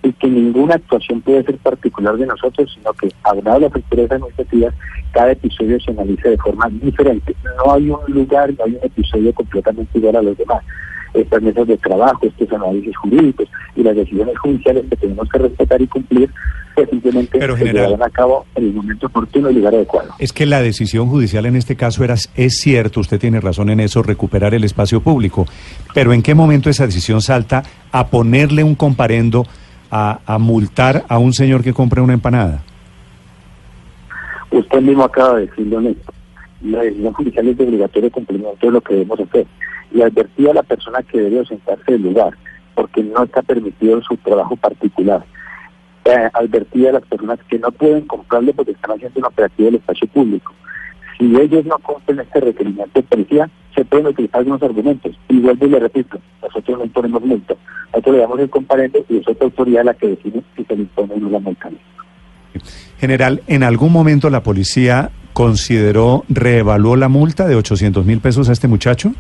y 0.05 0.13
que 0.13 0.27
ninguna 0.27 0.75
actuación 0.75 1.21
puede 1.21 1.43
ser 1.43 1.57
particular 1.57 2.15
de 2.15 2.27
nosotros, 2.27 2.71
sino 2.74 2.93
que, 2.93 3.09
hablando 3.24 3.53
de 3.53 3.59
las 3.62 3.75
autoridades 3.75 4.12
administrativas, 4.12 4.74
cada 5.12 5.31
episodio 5.31 5.79
se 5.79 5.91
analiza 5.91 6.29
de 6.29 6.38
forma 6.38 6.69
diferente. 6.69 7.35
No 7.57 7.74
hay 7.74 7.89
un 7.89 8.00
lugar, 8.07 8.53
no 8.57 8.65
hay 8.65 8.71
un 8.74 8.83
episodio 8.83 9.33
completamente 9.33 9.97
igual 9.97 10.15
a 10.17 10.21
los 10.21 10.38
demás. 10.38 10.63
estas 11.13 11.41
mesas 11.41 11.65
de 11.65 11.77
trabajo, 11.77 12.19
estos 12.25 12.51
análisis 12.51 12.95
jurídicos 12.97 13.47
y 13.75 13.83
las 13.83 13.95
decisiones 13.95 14.38
judiciales 14.38 14.83
que 14.89 14.97
tenemos 14.97 15.29
que 15.29 15.38
respetar 15.39 15.81
y 15.81 15.88
cumplir, 15.88 16.29
que 16.75 16.85
simplemente 16.88 17.39
Pero, 17.39 17.55
se 17.55 17.63
llevarán 17.63 18.03
a 18.03 18.09
cabo 18.09 18.45
en 18.55 18.65
el 18.65 18.74
momento 18.74 19.07
oportuno 19.07 19.50
y 19.50 19.53
lugar 19.53 19.75
adecuado. 19.75 20.09
Es 20.19 20.33
que 20.33 20.45
la 20.45 20.62
decisión 20.62 21.07
judicial 21.07 21.45
en 21.45 21.55
este 21.55 21.77
caso 21.77 22.03
era, 22.03 22.15
es 22.35 22.57
cierto, 22.57 23.00
usted 23.00 23.17
tiene 23.17 23.39
razón 23.39 23.69
en 23.69 23.79
eso, 23.79 24.03
recuperar 24.03 24.53
el 24.53 24.65
espacio 24.65 25.00
público, 25.00 25.45
pero 25.93 26.12
¿en 26.12 26.21
qué 26.21 26.35
momento 26.35 26.69
esa 26.69 26.85
decisión 26.85 27.21
salta 27.21 27.63
a 27.93 28.07
ponerle 28.07 28.65
un 28.65 28.75
comparendo, 28.75 29.45
a, 29.95 30.19
a 30.25 30.37
multar 30.37 31.05
a 31.07 31.17
un 31.19 31.31
señor 31.31 31.63
que 31.63 31.73
compre 31.73 32.01
una 32.01 32.13
empanada? 32.13 32.61
Usted 34.51 34.81
mismo 34.81 35.05
acaba 35.05 35.35
de 35.35 35.47
decirlo, 35.47 35.79
Néstor. 35.79 36.13
La 36.61 36.81
decisión 36.81 37.13
judicial 37.13 37.47
es 37.47 37.57
de 37.57 37.63
obligatorio 37.63 38.11
cumplimiento 38.11 38.65
de 38.65 38.71
lo 38.73 38.81
que 38.81 38.93
debemos 38.93 39.19
hacer. 39.21 39.45
Y 39.93 40.01
advertía 40.01 40.51
a 40.51 40.55
la 40.55 40.63
persona 40.63 41.01
que 41.03 41.21
debe 41.21 41.39
ausentarse 41.39 41.93
del 41.93 42.01
lugar, 42.01 42.33
porque 42.73 43.03
no 43.03 43.23
está 43.23 43.41
permitido 43.41 44.01
su 44.01 44.17
trabajo 44.17 44.57
particular. 44.57 45.23
Eh, 46.03 46.29
advertía 46.33 46.89
a 46.89 46.93
las 46.93 47.05
personas 47.05 47.39
que 47.47 47.57
no 47.57 47.71
pueden 47.71 48.05
comprarle 48.05 48.53
porque 48.53 48.71
están 48.71 48.91
haciendo 48.91 49.19
un 49.19 49.25
operativo 49.25 49.67
del 49.67 49.75
espacio 49.75 50.07
público. 50.09 50.53
Si 51.17 51.36
ellos 51.36 51.65
no 51.65 51.77
cumplen 51.79 52.19
este 52.19 52.39
requerimiento 52.39 52.91
de 52.93 53.03
policía, 53.03 53.50
se 53.74 53.86
pueden 53.86 54.07
utilizar 54.07 54.39
algunos 54.39 54.63
argumentos. 54.63 55.17
Y 55.29 55.39
vuelvo 55.39 55.65
y 55.65 55.69
le 55.69 55.79
repito, 55.79 56.19
nosotros 56.41 56.77
no 56.77 56.86
imponemos 56.86 57.22
multa. 57.24 57.55
Nosotros 57.88 58.15
le 58.15 58.22
damos 58.22 58.39
el 58.39 58.50
comparendo 58.50 59.00
y 59.10 59.17
es 59.17 59.27
otra 59.27 59.45
autoridad 59.45 59.84
la 59.84 59.93
que 59.93 60.07
decide 60.07 60.41
si 60.55 60.63
se 60.63 60.75
le 60.75 60.81
impone 60.84 61.13
o 61.13 61.17
no 61.17 61.29
la 61.29 61.39
multa. 61.39 61.69
General, 63.00 63.41
¿en 63.48 63.63
algún 63.63 63.91
momento 63.91 64.29
la 64.29 64.43
policía 64.43 65.12
consideró, 65.34 66.24
reevaluó 66.29 66.95
la 66.95 67.10
multa 67.10 67.48
de 67.48 67.55
800 67.55 68.05
mil 68.05 68.19
pesos 68.19 68.50
a 68.50 68.53
este 68.53 68.67
muchacho? 68.67 69.13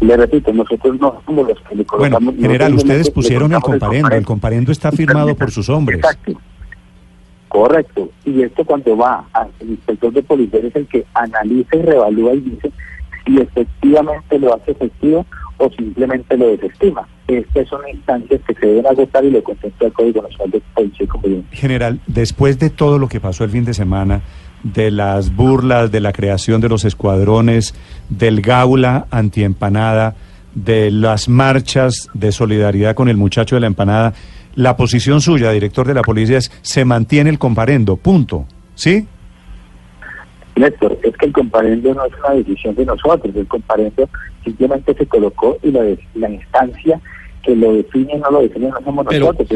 Le 0.00 0.16
repito, 0.16 0.52
nosotros 0.52 1.00
no 1.00 1.22
somos 1.24 1.48
los 1.48 1.60
que 1.60 1.76
le. 1.76 1.84
Bueno, 1.84 2.18
general, 2.38 2.74
ustedes 2.74 3.10
pusieron 3.10 3.52
el 3.52 3.60
comparendo, 3.60 4.10
el 4.10 4.24
comparendo, 4.24 4.72
está 4.72 4.92
firmado 4.92 5.34
por 5.34 5.50
sus 5.50 5.68
hombres. 5.68 5.98
Exacto. 5.98 6.38
Correcto. 7.54 8.10
Y 8.24 8.42
esto 8.42 8.64
cuando 8.64 8.96
va 8.96 9.28
al 9.32 9.48
inspector 9.60 10.12
de 10.12 10.24
policía 10.24 10.58
es 10.58 10.74
el 10.74 10.88
que 10.88 11.06
analiza 11.14 11.76
y 11.76 11.82
reevalúa 11.82 12.34
y 12.34 12.40
dice 12.40 12.72
si 13.24 13.40
efectivamente 13.40 14.40
lo 14.40 14.56
hace 14.56 14.72
efectivo 14.72 15.24
o 15.58 15.70
simplemente 15.70 16.36
lo 16.36 16.48
desestima. 16.48 17.06
Estas 17.28 17.68
son 17.68 17.88
instancias 17.88 18.40
que 18.44 18.54
se 18.54 18.66
deben 18.66 18.88
agotar 18.88 19.24
y 19.24 19.30
lo 19.30 19.44
contempla 19.44 19.86
el 19.86 19.92
Código 19.92 20.22
Nacional 20.22 20.50
de 20.50 20.62
Policía 20.74 21.06
y. 21.22 21.56
General, 21.56 22.00
después 22.08 22.58
de 22.58 22.70
todo 22.70 22.98
lo 22.98 23.08
que 23.08 23.20
pasó 23.20 23.44
el 23.44 23.50
fin 23.50 23.64
de 23.64 23.72
semana, 23.72 24.22
de 24.64 24.90
las 24.90 25.36
burlas, 25.36 25.92
de 25.92 26.00
la 26.00 26.12
creación 26.12 26.60
de 26.60 26.68
los 26.68 26.84
escuadrones, 26.84 27.72
del 28.10 28.40
gaula 28.40 29.06
antiempanada, 29.12 30.16
de 30.54 30.90
las 30.90 31.28
marchas 31.28 32.08
de 32.14 32.32
solidaridad 32.32 32.94
con 32.94 33.08
el 33.08 33.16
muchacho 33.16 33.56
de 33.56 33.60
la 33.60 33.66
empanada, 33.66 34.14
la 34.54 34.76
posición 34.76 35.20
suya, 35.20 35.50
director 35.50 35.86
de 35.86 35.94
la 35.94 36.02
policía, 36.02 36.38
es 36.38 36.50
se 36.62 36.84
mantiene 36.84 37.30
el 37.30 37.38
comparendo, 37.38 37.96
punto. 37.96 38.46
¿Sí? 38.74 39.06
Néstor, 40.56 40.98
es 41.02 41.16
que 41.16 41.26
el 41.26 41.32
comparendo 41.32 41.94
no 41.94 42.04
es 42.04 42.12
una 42.24 42.34
decisión 42.34 42.74
de 42.76 42.84
nosotros, 42.84 43.34
el 43.34 43.46
comparendo 43.46 44.08
simplemente 44.44 44.94
se 44.94 45.06
colocó 45.06 45.58
y 45.62 45.72
la, 45.72 45.82
la 46.14 46.30
instancia 46.30 47.00
que 47.42 47.54
lo 47.54 47.74
define 47.74 48.18
no 48.18 48.30
lo 48.30 48.42
define 48.42 48.68
no 48.68 48.80
somos 48.84 49.04
nosotros. 49.04 49.48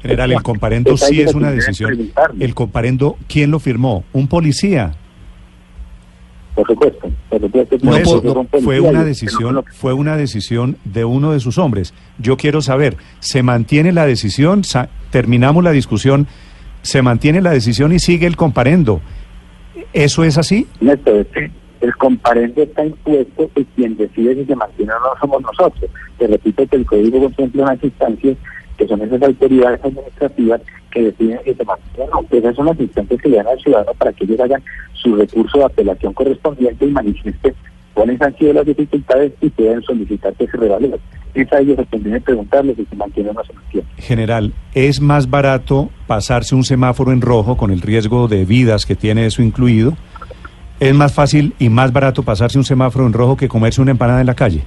general, 0.00 0.32
el 0.32 0.42
comparendo 0.42 0.96
sí 0.96 1.20
es 1.20 1.34
una 1.34 1.50
decisión. 1.50 2.10
El 2.38 2.54
comparendo, 2.54 3.16
¿quién 3.28 3.50
lo 3.50 3.58
firmó? 3.58 4.04
¿Un 4.12 4.28
policía? 4.28 4.94
Por 6.54 6.66
supuesto, 6.66 7.08
fue 8.62 8.80
una 8.80 9.04
decisión, 9.04 9.64
fue 9.72 9.92
una 9.92 10.16
decisión 10.16 10.76
de 10.84 11.04
uno 11.04 11.32
de 11.32 11.40
sus 11.40 11.58
hombres. 11.58 11.94
Yo 12.18 12.36
quiero 12.36 12.60
saber, 12.60 12.96
¿se 13.20 13.42
mantiene 13.42 13.92
la 13.92 14.06
decisión? 14.06 14.62
Terminamos 15.10 15.62
la 15.62 15.70
discusión, 15.70 16.26
¿se 16.82 17.02
mantiene 17.02 17.40
la 17.40 17.50
decisión 17.50 17.92
y 17.92 17.98
sigue 17.98 18.26
el 18.26 18.36
comparendo? 18.36 19.00
¿Eso 19.92 20.24
es 20.24 20.38
así? 20.38 20.66
Néstor, 20.80 21.26
el 21.80 21.96
comparendo 21.96 22.62
está 22.62 22.84
impuesto 22.84 23.50
y 23.56 23.64
quien 23.76 23.96
decide 23.96 24.34
si 24.34 24.44
se 24.44 24.56
mantiene 24.56 24.92
o 24.92 25.00
no 25.00 25.20
somos 25.20 25.42
nosotros. 25.42 25.90
Te 26.18 26.26
repito 26.26 26.66
que 26.66 26.76
el 26.76 26.84
código 26.84 27.20
contempla 27.20 27.62
unas 27.62 27.82
instancias 27.82 28.36
que 28.80 28.88
son 28.88 29.02
esas 29.02 29.22
autoridades 29.22 29.84
administrativas 29.84 30.62
que 30.90 31.02
deciden 31.02 31.38
si 31.44 31.52
se 31.52 31.64
mantiene 31.64 32.10
o 32.10 32.22
no. 32.22 32.26
Esas 32.30 32.56
son 32.56 32.64
las 32.64 32.80
instancias 32.80 33.20
que 33.20 33.28
le 33.28 33.36
dan 33.36 33.48
al 33.48 33.60
ciudadano 33.60 33.92
para 33.92 34.12
que 34.14 34.24
ellos 34.24 34.40
hagan 34.40 34.62
su 34.94 35.14
recurso 35.14 35.58
de 35.58 35.64
apelación 35.64 36.14
correspondiente 36.14 36.86
y 36.86 36.90
manifiesten 36.90 37.54
cuáles 37.92 38.22
han 38.22 38.34
sido 38.38 38.54
las 38.54 38.64
dificultades 38.64 39.32
y 39.42 39.50
pueden 39.50 39.82
solicitar 39.82 40.32
que 40.32 40.46
se 40.46 40.56
revalúe. 40.56 40.98
Es 41.34 41.52
a 41.52 41.60
ellos 41.60 41.78
a 41.78 41.84
quien 41.84 42.22
preguntarles 42.22 42.76
si 42.76 42.86
se 42.86 42.96
mantiene 42.96 43.28
o 43.28 43.32
no 43.34 43.44
se 43.44 43.52
mantiene. 43.52 43.86
General, 43.98 44.52
¿es 44.72 45.02
más 45.02 45.28
barato 45.28 45.90
pasarse 46.06 46.54
un 46.54 46.64
semáforo 46.64 47.12
en 47.12 47.20
rojo 47.20 47.58
con 47.58 47.70
el 47.70 47.82
riesgo 47.82 48.28
de 48.28 48.46
vidas 48.46 48.86
que 48.86 48.96
tiene 48.96 49.26
eso 49.26 49.42
incluido? 49.42 49.94
¿Es 50.80 50.94
más 50.94 51.12
fácil 51.12 51.52
y 51.58 51.68
más 51.68 51.92
barato 51.92 52.22
pasarse 52.22 52.56
un 52.56 52.64
semáforo 52.64 53.06
en 53.06 53.12
rojo 53.12 53.36
que 53.36 53.48
comerse 53.48 53.82
una 53.82 53.90
empanada 53.90 54.22
en 54.22 54.26
la 54.26 54.34
calle? 54.34 54.64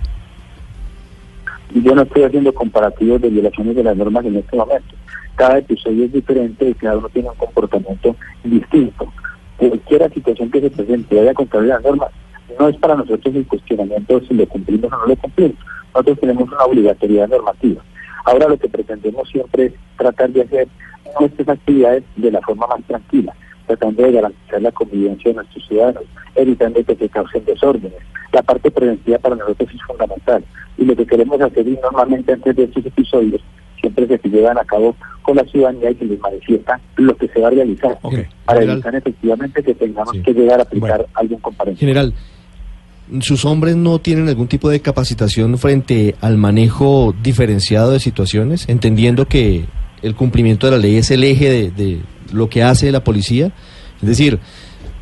Yo 1.73 1.95
no 1.95 2.03
estoy 2.03 2.23
haciendo 2.23 2.53
comparativos 2.53 3.19
de 3.21 3.29
violaciones 3.29 3.75
de 3.75 3.83
las 3.83 3.97
normas 3.97 4.23
en 4.25 4.35
este 4.35 4.55
momento. 4.55 4.95
Cada 5.35 5.57
episodio 5.57 6.05
es 6.05 6.13
diferente 6.13 6.69
y 6.69 6.73
cada 6.75 6.97
uno 6.97 7.09
tiene 7.09 7.29
un 7.29 7.35
comportamiento 7.35 8.15
distinto. 8.43 9.11
Cualquier 9.57 10.13
situación 10.13 10.51
que 10.51 10.61
se 10.61 10.69
presente 10.69 11.15
vaya 11.15 11.33
contra 11.33 11.61
las 11.61 11.83
normas, 11.83 12.11
no 12.59 12.67
es 12.67 12.77
para 12.77 12.95
nosotros 12.95 13.33
el 13.33 13.47
cuestionamiento 13.47 14.21
si 14.21 14.35
lo 14.35 14.47
cumplimos 14.47 14.93
o 14.93 14.97
no 14.97 15.07
lo 15.07 15.15
cumplimos. 15.15 15.57
Nosotros 15.95 16.19
tenemos 16.19 16.47
una 16.47 16.63
obligatoriedad 16.63 17.27
normativa. 17.27 17.81
Ahora 18.25 18.49
lo 18.49 18.57
que 18.57 18.69
pretendemos 18.69 19.27
siempre 19.29 19.65
es 19.65 19.73
tratar 19.97 20.29
de 20.29 20.43
hacer 20.43 20.67
nuestras 21.19 21.49
actividades 21.49 22.03
de 22.15 22.31
la 22.31 22.41
forma 22.41 22.67
más 22.67 22.83
tranquila, 22.83 23.33
tratando 23.67 24.03
de 24.03 24.11
garantizar 24.11 24.61
la 24.61 24.71
convivencia 24.71 25.31
de 25.31 25.35
nuestros 25.35 25.67
ciudadanos, 25.67 26.03
evitando 26.35 26.83
que 26.83 26.95
se 26.95 27.09
causen 27.09 27.45
desórdenes. 27.45 27.99
La 28.31 28.41
parte 28.41 28.71
preventiva 28.71 29.17
para 29.19 29.35
nosotros 29.35 29.69
es 29.73 29.81
fundamental 29.85 30.43
y 30.77 30.85
lo 30.85 30.95
que 30.95 31.05
queremos 31.05 31.39
hacer 31.39 31.67
y 31.67 31.77
normalmente 31.81 32.33
antes 32.33 32.55
de 32.55 32.63
estos 32.63 32.85
episodios 32.85 33.41
siempre 33.79 34.07
se 34.07 34.29
llevan 34.29 34.57
a 34.57 34.63
cabo 34.63 34.95
con 35.21 35.35
la 35.35 35.43
ciudadanía 35.43 35.91
y 35.91 35.95
se 35.95 36.05
les 36.05 36.19
manifiesta 36.19 36.79
lo 36.95 37.15
que 37.15 37.27
se 37.27 37.41
va 37.41 37.47
a 37.47 37.51
realizar 37.51 37.97
para 38.45 38.63
evitar 38.63 38.95
efectivamente 38.95 39.61
que 39.61 39.75
tengamos 39.75 40.13
que 40.23 40.33
llegar 40.33 40.59
a 40.59 40.63
aplicar 40.63 41.05
algún 41.13 41.39
comparendo. 41.39 41.79
General, 41.79 42.13
¿sus 43.19 43.45
hombres 43.45 43.75
no 43.75 43.99
tienen 43.99 44.29
algún 44.29 44.47
tipo 44.47 44.69
de 44.69 44.79
capacitación 44.79 45.57
frente 45.57 46.15
al 46.21 46.37
manejo 46.37 47.13
diferenciado 47.21 47.91
de 47.91 47.99
situaciones, 47.99 48.67
entendiendo 48.69 49.25
que 49.25 49.65
el 50.01 50.15
cumplimiento 50.15 50.67
de 50.67 50.71
la 50.71 50.77
ley 50.77 50.97
es 50.97 51.11
el 51.11 51.23
eje 51.23 51.71
de 51.71 52.01
lo 52.33 52.49
que 52.49 52.63
hace 52.63 52.91
la 52.91 53.03
policía? 53.03 53.51
Es 54.01 54.07
decir, 54.07 54.39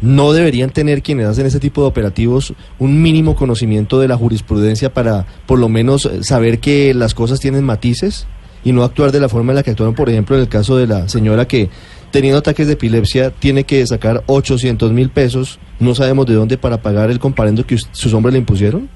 ¿no 0.01 0.33
deberían 0.33 0.69
tener 0.69 1.01
quienes 1.01 1.27
hacen 1.27 1.45
ese 1.45 1.59
tipo 1.59 1.81
de 1.81 1.87
operativos 1.87 2.53
un 2.79 3.01
mínimo 3.01 3.35
conocimiento 3.35 3.99
de 3.99 4.07
la 4.07 4.17
jurisprudencia 4.17 4.93
para 4.93 5.25
por 5.45 5.59
lo 5.59 5.69
menos 5.69 6.09
saber 6.21 6.59
que 6.59 6.93
las 6.93 7.13
cosas 7.13 7.39
tienen 7.39 7.63
matices 7.63 8.27
y 8.63 8.73
no 8.73 8.83
actuar 8.83 9.11
de 9.11 9.19
la 9.19 9.29
forma 9.29 9.51
en 9.51 9.55
la 9.55 9.63
que 9.63 9.71
actuaron, 9.71 9.95
por 9.95 10.09
ejemplo, 10.09 10.35
en 10.35 10.43
el 10.43 10.49
caso 10.49 10.77
de 10.77 10.87
la 10.87 11.07
señora 11.07 11.47
que 11.47 11.69
teniendo 12.11 12.39
ataques 12.39 12.67
de 12.67 12.73
epilepsia 12.73 13.31
tiene 13.31 13.63
que 13.63 13.85
sacar 13.87 14.23
800 14.27 14.91
mil 14.91 15.09
pesos, 15.09 15.59
no 15.79 15.95
sabemos 15.95 16.25
de 16.25 16.35
dónde, 16.35 16.57
para 16.57 16.81
pagar 16.81 17.09
el 17.09 17.19
comparendo 17.19 17.65
que 17.65 17.77
sus 17.77 18.13
hombres 18.13 18.33
le 18.33 18.39
impusieron? 18.39 18.89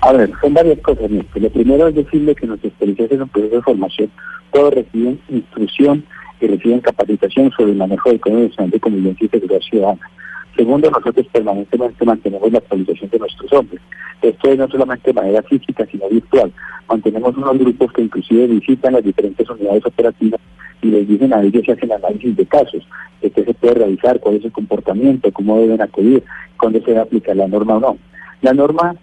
A 0.00 0.12
ver, 0.12 0.30
son 0.40 0.54
varias 0.54 0.78
cosas. 0.80 1.10
Lo 1.10 1.50
primero 1.50 1.88
es 1.88 1.94
decirle 1.94 2.34
que 2.34 2.46
nuestros 2.46 2.72
policías 2.74 3.10
en 3.10 3.22
un 3.22 3.28
proceso 3.28 3.56
de 3.56 3.62
formación 3.62 4.10
todos 4.52 4.74
reciben 4.74 5.20
instrucción 5.28 6.04
y 6.40 6.46
reciben 6.46 6.80
capacitación 6.80 7.50
sobre 7.52 7.72
el 7.72 7.78
manejo 7.78 8.10
Código 8.20 8.40
Nacional 8.40 8.70
de 8.70 8.80
Convivencia 8.80 9.26
y 9.26 9.28
Seguridad 9.28 9.60
Ciudadana. 9.60 10.10
Segundo, 10.56 10.90
nosotros 10.90 11.26
permanentemente 11.32 12.04
mantenemos 12.04 12.50
la 12.50 12.58
actualización 12.58 13.10
de 13.10 13.18
nuestros 13.18 13.52
hombres. 13.52 13.80
Esto 14.22 14.50
es 14.50 14.58
no 14.58 14.68
solamente 14.68 15.10
de 15.10 15.20
manera 15.20 15.42
física, 15.42 15.86
sino 15.90 16.08
virtual. 16.08 16.52
Mantenemos 16.88 17.36
unos 17.36 17.58
grupos 17.58 17.92
que 17.92 18.02
inclusive 18.02 18.46
visitan 18.46 18.94
las 18.94 19.04
diferentes 19.04 19.48
unidades 19.50 19.84
operativas 19.84 20.40
y 20.82 20.88
les 20.88 21.06
dicen 21.06 21.32
a 21.34 21.42
ellos 21.42 21.62
y 21.66 21.72
hacen 21.72 21.92
análisis 21.92 22.36
de 22.36 22.46
casos, 22.46 22.86
de 23.20 23.30
qué 23.30 23.44
se 23.44 23.54
puede 23.54 23.74
realizar, 23.74 24.18
cuál 24.20 24.36
es 24.36 24.44
el 24.44 24.52
comportamiento, 24.52 25.30
cómo 25.32 25.58
deben 25.58 25.82
acudir, 25.82 26.22
cuándo 26.58 26.80
se 26.80 26.86
debe 26.86 27.00
aplicar 27.00 27.36
la 27.36 27.48
norma 27.48 27.76
o 27.76 27.80
no. 27.80 27.98
La 28.40 28.52
norma 28.52 28.94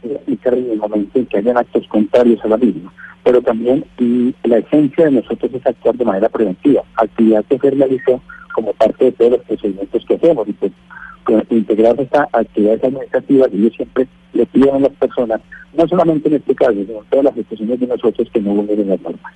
se 0.00 0.08
debe 0.08 0.20
aplicar 0.20 0.54
en 0.54 0.70
el 0.70 0.78
momento 0.78 1.18
en 1.18 1.26
que 1.26 1.38
hayan 1.38 1.56
actos 1.56 1.86
contrarios 1.88 2.44
a 2.44 2.48
la 2.48 2.56
misma 2.56 2.92
pero 3.26 3.42
también 3.42 3.84
la 4.44 4.58
esencia 4.58 5.06
de 5.06 5.10
nosotros 5.10 5.52
es 5.52 5.66
actuar 5.66 5.96
de 5.96 6.04
manera 6.04 6.28
preventiva, 6.28 6.84
actividad 6.94 7.44
que 7.46 7.58
se 7.58 7.70
realizó 7.72 8.22
como 8.54 8.72
parte 8.74 9.06
de 9.06 9.12
todos 9.12 9.32
los 9.32 9.40
procedimientos 9.40 10.04
que 10.06 10.14
hacemos 10.14 10.46
y 10.46 10.52
pues 10.52 10.72
integrar 11.50 12.00
esta 12.00 12.28
actividades 12.30 12.84
administrativas 12.84 13.48
y 13.52 13.64
yo 13.64 13.70
siempre 13.70 14.06
le 14.32 14.46
pido 14.46 14.72
a 14.72 14.78
las 14.78 14.92
personas, 14.92 15.40
no 15.76 15.88
solamente 15.88 16.28
en 16.28 16.36
este 16.36 16.54
caso, 16.54 16.74
sino 16.74 17.00
en 17.00 17.04
todas 17.10 17.24
las 17.24 17.34
situaciones 17.34 17.80
de 17.80 17.86
nosotros 17.88 18.28
que 18.32 18.40
no 18.40 18.54
vulneren 18.54 18.90
las 18.90 19.00
normas. 19.00 19.32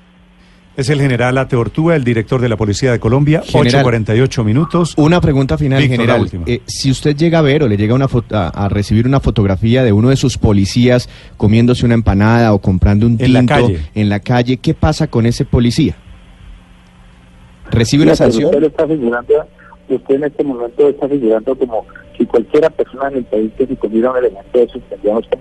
Es 0.80 0.88
el 0.88 0.98
general 0.98 1.36
Ateortúa, 1.36 1.94
el 1.94 2.04
director 2.04 2.40
de 2.40 2.48
la 2.48 2.56
Policía 2.56 2.90
de 2.90 2.98
Colombia, 2.98 3.42
General, 3.44 3.84
8.48 3.84 4.44
minutos. 4.44 4.94
Una 4.96 5.20
pregunta 5.20 5.58
final, 5.58 5.78
Víctor, 5.82 6.06
general. 6.06 6.30
Eh, 6.46 6.62
si 6.64 6.90
usted 6.90 7.14
llega 7.14 7.40
a 7.40 7.42
ver 7.42 7.62
o 7.62 7.68
le 7.68 7.76
llega 7.76 7.94
una 7.94 8.08
foto- 8.08 8.34
a, 8.34 8.48
a 8.48 8.66
recibir 8.70 9.06
una 9.06 9.20
fotografía 9.20 9.84
de 9.84 9.92
uno 9.92 10.08
de 10.08 10.16
sus 10.16 10.38
policías 10.38 11.10
comiéndose 11.36 11.84
una 11.84 11.92
empanada 11.92 12.54
o 12.54 12.60
comprando 12.60 13.06
un 13.06 13.18
En 13.20 13.34
la 13.34 13.40
tinto 13.40 13.54
calle. 13.56 13.80
en 13.94 14.08
la 14.08 14.20
calle, 14.20 14.56
¿qué 14.56 14.72
pasa 14.72 15.08
con 15.08 15.26
ese 15.26 15.44
policía? 15.44 15.96
¿Recibe 17.70 18.04
una 18.04 18.14
sanción? 18.16 18.46
Usted, 18.46 18.62
está 18.64 18.86
figurando, 18.88 19.34
usted 19.90 20.14
en 20.14 20.24
este 20.24 20.44
momento 20.44 20.88
está 20.88 21.06
figurando 21.08 21.54
como 21.56 21.84
si 22.16 22.24
cualquiera 22.24 22.70
persona 22.70 23.08
en 23.08 23.18
el 23.18 23.24
país 23.24 23.50
que 23.58 23.66
si 23.66 23.76
comiera 23.76 24.12
un 24.12 24.16
elemento 24.16 24.48
de 24.58 24.62
esos 24.64 24.82
tendríamos 24.88 25.24
que. 25.28 25.38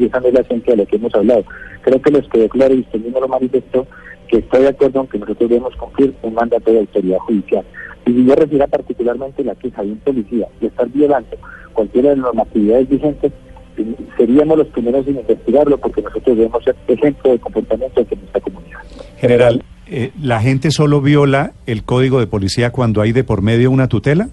Y 0.00 0.04
esa 0.04 0.20
no 0.20 0.28
es 0.28 0.34
la 0.34 0.40
esencia 0.42 0.74
de 0.74 0.76
la 0.76 0.86
que 0.86 0.94
hemos 0.94 1.12
hablado. 1.14 1.44
Creo 1.82 2.00
que 2.00 2.10
les 2.12 2.28
quedó 2.28 2.48
claro 2.48 2.72
y 2.74 2.80
usted 2.80 3.00
mismo 3.00 3.18
lo 3.20 3.26
manifestó 3.28 3.84
que 4.28 4.38
estoy 4.38 4.62
de 4.62 4.68
acuerdo 4.68 5.00
en 5.00 5.06
que 5.08 5.18
nosotros 5.18 5.48
debemos 5.48 5.76
cumplir 5.76 6.14
un 6.22 6.34
mandato 6.34 6.72
de 6.72 6.80
autoridad 6.80 7.18
judicial. 7.18 7.64
Y 8.06 8.12
si 8.12 8.24
yo 8.24 8.34
recibiera 8.34 8.66
particularmente 8.66 9.44
la 9.44 9.54
queja 9.54 9.82
de 9.82 9.92
un 9.92 9.98
policía 9.98 10.46
de 10.60 10.68
estar 10.68 10.88
violando 10.88 11.36
cualquiera 11.72 12.10
de 12.10 12.16
las 12.16 12.24
normatividades 12.24 12.88
vigentes, 12.88 13.32
seríamos 14.16 14.58
los 14.58 14.68
primeros 14.68 15.06
en 15.06 15.16
investigarlo 15.16 15.76
porque 15.78 16.02
nosotros 16.02 16.36
debemos 16.36 16.64
ser 16.64 16.76
ejemplo 16.88 17.32
de 17.32 17.38
comportamiento 17.38 18.00
en 18.00 18.20
nuestra 18.20 18.40
comunidad. 18.40 18.78
General, 19.18 19.62
eh, 19.88 20.12
¿la 20.20 20.40
gente 20.40 20.70
solo 20.70 21.00
viola 21.00 21.52
el 21.66 21.84
código 21.84 22.20
de 22.20 22.26
policía 22.26 22.70
cuando 22.70 23.02
hay 23.02 23.12
de 23.12 23.24
por 23.24 23.42
medio 23.42 23.70
una 23.70 23.88
tutela? 23.88 24.28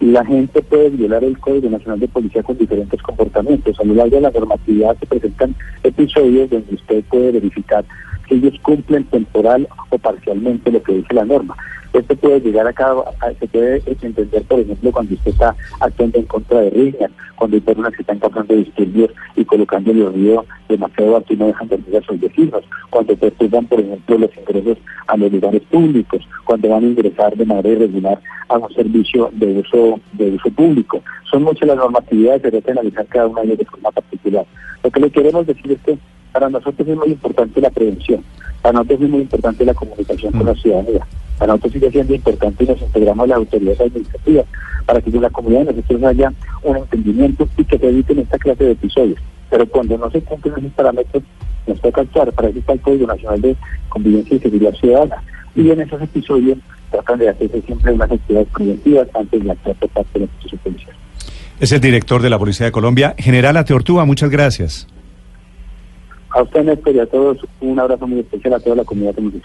La 0.00 0.24
gente 0.24 0.62
puede 0.62 0.90
violar 0.90 1.22
el 1.22 1.38
Código 1.38 1.68
Nacional 1.68 2.00
de 2.00 2.08
Policía 2.08 2.42
con 2.42 2.56
diferentes 2.56 3.00
comportamientos. 3.02 3.78
A 3.78 3.84
lo 3.84 3.94
largo 3.94 4.16
de 4.16 4.22
la 4.22 4.30
normatividad 4.30 4.96
se 4.98 5.06
presentan 5.06 5.54
episodios 5.82 6.48
donde 6.48 6.74
usted 6.74 7.04
puede 7.04 7.32
verificar 7.32 7.84
si 8.26 8.36
ellos 8.36 8.54
cumplen 8.62 9.04
temporal 9.04 9.68
o 9.90 9.98
parcialmente 9.98 10.72
lo 10.72 10.82
que 10.82 10.94
dice 10.94 11.14
la 11.14 11.26
norma. 11.26 11.54
Esto 11.92 12.14
puede 12.16 12.40
llegar 12.40 12.66
a 12.68 12.72
cabo, 12.72 13.04
se 13.38 13.48
puede 13.48 13.82
entender, 13.86 14.42
por 14.44 14.60
ejemplo, 14.60 14.92
cuando 14.92 15.14
usted 15.14 15.32
está 15.32 15.56
actuando 15.80 16.18
en 16.18 16.24
contra 16.26 16.60
de 16.60 16.70
riñas, 16.70 17.10
cuando 17.34 17.56
hay 17.56 17.60
personas 17.60 17.94
que 17.94 18.02
están 18.02 18.18
causando 18.18 18.54
disturbios 18.54 19.10
y 19.34 19.44
colocando 19.44 19.90
el 19.90 20.06
ruido 20.06 20.44
demasiado 20.68 21.16
alto 21.16 21.32
y 21.32 21.36
no 21.36 21.46
dejan 21.46 21.68
dormir 21.68 21.96
a 21.96 22.02
sus 22.02 22.20
vecinos, 22.20 22.62
cuando 22.90 23.16
perturban, 23.16 23.66
por 23.66 23.80
ejemplo, 23.80 24.18
los 24.18 24.30
ingresos 24.36 24.78
a 25.08 25.16
los 25.16 25.32
lugares 25.32 25.62
públicos, 25.62 26.28
cuando 26.44 26.68
van 26.68 26.84
a 26.84 26.86
ingresar 26.86 27.36
de 27.36 27.44
manera 27.44 27.68
irregular 27.70 28.20
a 28.48 28.58
un 28.58 28.72
servicio 28.72 29.30
de 29.32 29.58
uso 29.58 30.00
de 30.12 30.30
uso 30.32 30.50
público. 30.50 31.02
Son 31.30 31.42
muchas 31.42 31.66
las 31.66 31.76
normatividades 31.76 32.42
que 32.42 32.50
debe 32.50 32.70
analizar 32.72 33.06
cada 33.06 33.26
una 33.26 33.40
de 33.40 33.48
ellas 33.48 33.58
de 33.58 33.64
forma 33.64 33.90
particular. 33.90 34.46
Lo 34.84 34.90
que 34.90 35.00
le 35.00 35.10
queremos 35.10 35.46
decir 35.46 35.72
es 35.72 35.78
que 35.80 35.98
para 36.32 36.48
nosotros 36.48 36.86
es 36.86 36.96
muy 36.96 37.08
importante 37.08 37.60
la 37.60 37.70
prevención, 37.70 38.22
para 38.62 38.74
nosotros 38.74 39.02
es 39.02 39.10
muy 39.10 39.20
importante 39.22 39.64
la 39.64 39.74
comunicación 39.74 40.32
con 40.32 40.46
la 40.46 40.54
ciudadanía, 40.54 41.06
para 41.40 41.54
nosotros 41.54 41.72
sigue 41.72 41.90
siendo 41.90 42.14
importante 42.14 42.64
y 42.64 42.66
nos 42.66 42.82
integramos 42.82 43.24
a 43.24 43.28
las 43.28 43.38
autoridades 43.38 43.80
administrativas 43.80 44.44
para 44.84 45.00
que 45.00 45.08
en 45.08 45.22
la 45.22 45.30
comunidad 45.30 45.60
de 45.64 45.72
nosotros 45.72 46.04
haya 46.04 46.32
un 46.62 46.76
entendimiento 46.76 47.48
y 47.56 47.64
que 47.64 47.78
se 47.78 47.88
eviten 47.88 48.18
esta 48.18 48.38
clase 48.38 48.64
de 48.64 48.72
episodios. 48.72 49.18
Pero 49.48 49.66
cuando 49.66 49.96
no 49.96 50.10
se 50.10 50.20
cumplen 50.20 50.54
esos 50.58 50.72
parámetros, 50.72 51.22
nos 51.66 51.80
toca 51.80 52.02
actuar. 52.02 52.30
Para 52.32 52.50
eso 52.50 52.58
está 52.58 52.74
el 52.74 52.80
Código 52.80 53.06
Nacional 53.06 53.40
de 53.40 53.56
Convivencia 53.88 54.36
y 54.36 54.40
Seguridad 54.40 54.74
Ciudadana. 54.74 55.22
Y 55.56 55.70
en 55.70 55.80
esos 55.80 56.02
episodios 56.02 56.58
tratan 56.90 57.18
de 57.18 57.30
hacerse 57.30 57.62
siempre 57.62 57.92
unas 57.92 58.10
actividades 58.10 58.48
preventivas 58.52 59.08
antes 59.14 59.42
de 59.42 59.50
actuar 59.50 59.76
por 59.76 59.88
parte 59.88 60.10
de 60.12 60.18
la 60.20 60.24
institución 60.26 60.60
policial. 60.62 60.96
Es 61.58 61.72
el 61.72 61.80
director 61.80 62.20
de 62.20 62.28
la 62.28 62.38
Policía 62.38 62.66
de 62.66 62.72
Colombia. 62.72 63.14
General 63.16 63.56
Ateortúa, 63.56 64.04
muchas 64.04 64.28
gracias. 64.28 64.86
A 66.30 66.42
usted, 66.42 66.64
Néstor, 66.64 66.94
y 66.94 67.00
a 67.00 67.06
todos, 67.06 67.38
un 67.60 67.80
abrazo 67.80 68.06
muy 68.06 68.20
especial 68.20 68.54
a 68.54 68.60
toda 68.60 68.76
la 68.76 68.84
comunidad 68.84 69.14
que 69.14 69.22
nos. 69.22 69.42